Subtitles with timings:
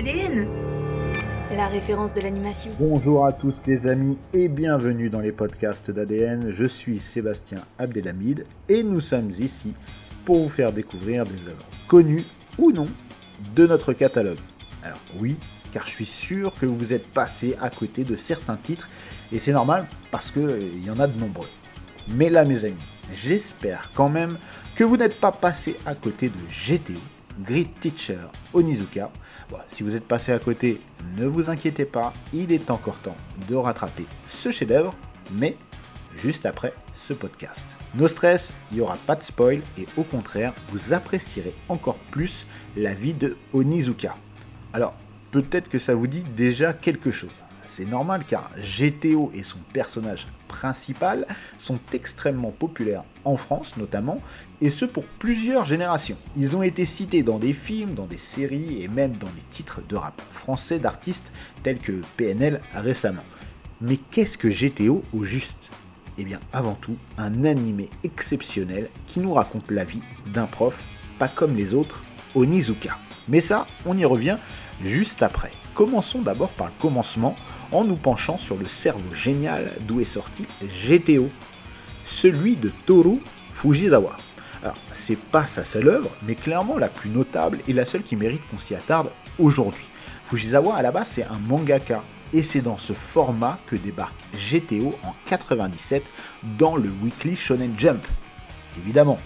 [0.00, 0.48] ADN
[1.54, 2.72] La référence de l'animation.
[2.78, 6.48] Bonjour à tous les amis et bienvenue dans les podcasts d'ADN.
[6.48, 9.74] Je suis Sébastien Abdelhamid et nous sommes ici
[10.24, 12.24] pour vous faire découvrir des œuvres connues
[12.56, 12.88] ou non
[13.54, 14.38] de notre catalogue.
[14.82, 15.36] Alors oui,
[15.70, 18.88] car je suis sûr que vous êtes passé à côté de certains titres
[19.30, 21.48] et c'est normal parce qu'il y en a de nombreux.
[22.08, 24.38] Mais là mes amis, j'espère quand même
[24.76, 26.94] que vous n'êtes pas passé à côté de GTO,
[27.38, 28.18] Grid Teacher
[28.52, 29.10] Onizuka.
[29.48, 30.80] Bon, si vous êtes passé à côté,
[31.16, 33.16] ne vous inquiétez pas, il est encore temps
[33.48, 34.94] de rattraper ce chef-d'œuvre,
[35.32, 35.56] mais
[36.14, 37.64] juste après ce podcast.
[37.94, 42.46] No stress, il n'y aura pas de spoil et au contraire, vous apprécierez encore plus
[42.76, 44.16] la vie de Onizuka.
[44.72, 44.94] Alors,
[45.30, 47.30] peut-être que ça vous dit déjà quelque chose.
[47.66, 51.26] C'est normal car GTO et son personnage principal
[51.58, 54.20] sont extrêmement populaires en France notamment,
[54.60, 56.16] et ce pour plusieurs générations.
[56.36, 59.80] Ils ont été cités dans des films, dans des séries et même dans des titres
[59.88, 61.32] de rap français d'artistes
[61.62, 63.24] tels que PNL récemment.
[63.80, 65.70] Mais qu'est-ce que GTO au juste?
[66.18, 70.02] Eh bien avant tout, un animé exceptionnel qui nous raconte la vie
[70.34, 70.84] d'un prof,
[71.18, 72.02] pas comme les autres,
[72.34, 72.98] Onizuka.
[73.28, 74.36] Mais ça, on y revient
[74.84, 75.52] juste après.
[75.74, 77.36] Commençons d'abord par le commencement
[77.72, 81.30] en nous penchant sur le cerveau génial d'où est sorti GTO,
[82.04, 83.18] celui de Toru
[83.52, 84.16] Fujisawa.
[84.62, 88.16] Alors, c'est pas sa seule œuvre, mais clairement la plus notable et la seule qui
[88.16, 89.84] mérite qu'on s'y attarde aujourd'hui.
[90.26, 94.94] Fujisawa, à la base, c'est un mangaka, et c'est dans ce format que débarque GTO
[95.02, 96.04] en 97
[96.58, 98.02] dans le Weekly Shonen Jump.
[98.78, 99.18] Évidemment,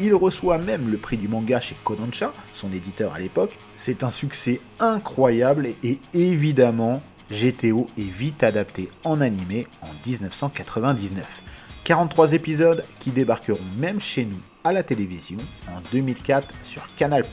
[0.00, 3.56] il reçoit même le prix du manga chez Kodansha, son éditeur à l'époque.
[3.76, 11.42] C'est un succès incroyable et évidemment, GTO est vite adapté en animé en 1999.
[11.84, 17.24] 43 épisodes qui débarqueront même chez nous à la télévision en 2004 sur Canal+,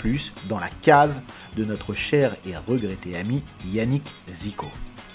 [0.48, 1.22] dans la case
[1.56, 4.68] de notre cher et regretté ami Yannick Zico.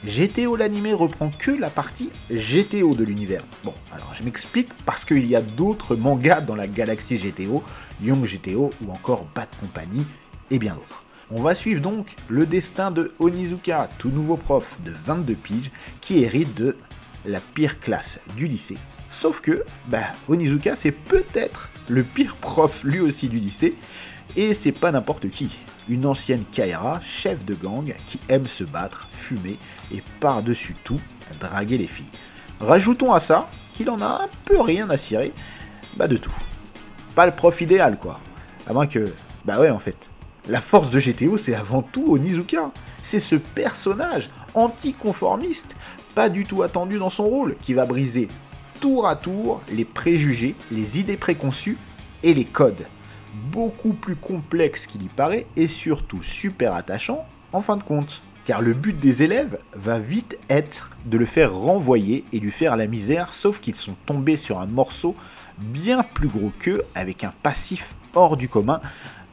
[0.05, 3.45] GTO l'animé reprend que la partie GTO de l'univers.
[3.65, 7.63] Bon, alors je m'explique parce qu'il y a d'autres mangas dans la galaxie GTO,
[8.03, 10.07] Young GTO ou encore Bad Company
[10.51, 11.05] et bien d'autres.
[11.33, 15.71] On va suivre donc le destin de Onizuka, tout nouveau prof de 22 piges
[16.01, 16.77] qui hérite de
[17.25, 18.79] la pire classe du lycée.
[19.09, 23.77] Sauf que, bah, Onizuka c'est peut-être le pire prof lui aussi du lycée,
[24.35, 25.57] et c'est pas n'importe qui.
[25.89, 29.57] Une ancienne Kaira, chef de gang, qui aime se battre, fumer
[29.95, 31.01] et par-dessus tout
[31.39, 32.11] draguer les filles.
[32.59, 35.33] Rajoutons à ça qu'il en a un peu rien à cirer,
[35.97, 36.35] bah de tout.
[37.15, 38.19] Pas le prof idéal quoi.
[38.67, 39.13] À moins que,
[39.45, 40.10] bah ouais en fait,
[40.49, 42.73] la force de GTO, c'est avant tout Onizuka.
[43.03, 45.77] C'est ce personnage anticonformiste,
[46.15, 48.29] pas du tout attendu dans son rôle, qui va briser
[48.81, 51.79] tour à tour les préjugés, les idées préconçues
[52.23, 52.87] et les codes.
[53.53, 58.23] Beaucoup plus complexe qu'il y paraît et surtout super attachant en fin de compte.
[58.47, 62.77] Car le but des élèves va vite être de le faire renvoyer et lui faire
[62.77, 65.15] la misère, sauf qu'ils sont tombés sur un morceau
[65.59, 68.81] bien plus gros qu'eux, avec un passif hors du commun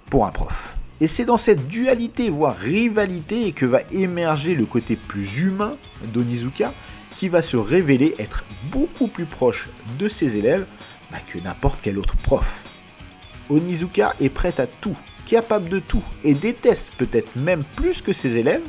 [0.10, 0.77] pour un prof.
[1.00, 5.78] Et c'est dans cette dualité, voire rivalité, que va émerger le côté plus humain
[6.14, 6.74] d'Onizuka,
[7.16, 9.70] qui va se révéler être beaucoup plus proche
[10.00, 10.66] de ses élèves
[11.12, 12.64] bah, que n'importe quel autre prof.
[13.50, 18.38] Onizuka est prêt à tout, capable de tout, et déteste peut-être même plus que ses
[18.38, 18.64] élèves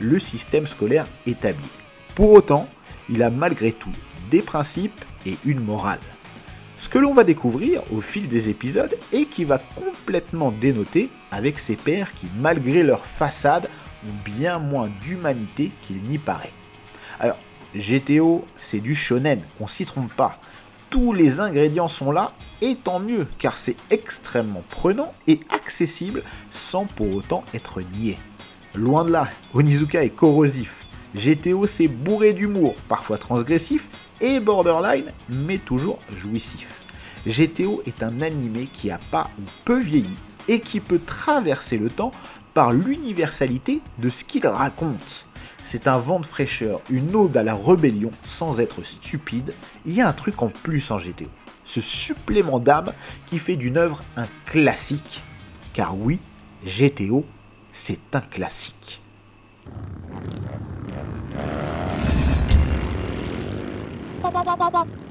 [0.00, 1.68] le système scolaire établi.
[2.14, 2.68] Pour autant,
[3.08, 3.92] il a malgré tout
[4.30, 6.00] des principes et une morale.
[6.78, 11.58] Ce que l'on va découvrir au fil des épisodes et qui va complètement dénoter avec
[11.58, 13.68] ses pairs qui, malgré leur façade,
[14.06, 16.52] ont bien moins d'humanité qu'il n'y paraît.
[17.20, 17.38] Alors,
[17.74, 20.38] GTO, c'est du shonen, qu'on s'y trompe pas.
[20.90, 26.86] Tous les ingrédients sont là, et tant mieux, car c'est extrêmement prenant et accessible sans
[26.86, 28.18] pour autant être nié.
[28.74, 30.83] Loin de là, Onizuka est corrosif.
[31.14, 33.88] GTO c'est bourré d'humour, parfois transgressif
[34.20, 36.68] et borderline, mais toujours jouissif.
[37.26, 40.16] GTO est un animé qui a pas ou peu vieilli
[40.48, 42.12] et qui peut traverser le temps
[42.52, 45.26] par l'universalité de ce qu'il raconte.
[45.62, 49.54] C'est un vent de fraîcheur, une ode à la rébellion sans être stupide.
[49.86, 51.30] Il y a un truc en plus en GTO.
[51.64, 52.92] Ce supplément d'âme
[53.24, 55.22] qui fait d'une œuvre un classique.
[55.72, 56.20] Car oui,
[56.66, 57.24] GTO,
[57.72, 59.00] c'est un classique.
[64.34, 65.03] ババパパ。